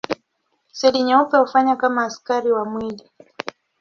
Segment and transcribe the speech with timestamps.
[0.71, 3.09] Seli nyeupe hufanya kama askari wa mwili.